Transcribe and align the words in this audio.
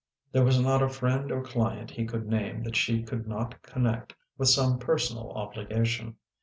There 0.31 0.43
was 0.43 0.59
not 0.59 0.81
a 0.81 0.89
friend 0.89 1.31
or 1.31 1.43
client 1.43 1.91
he 1.91 2.07
could 2.07 2.25
name 2.27 2.63
that 2.63 2.75
she 2.75 3.03
could 3.03 3.27
not 3.27 3.61
connect 3.61 4.15
with 4.35 4.49
some 4.49 4.79
personal 4.79 5.31
obligation. 5.33 6.15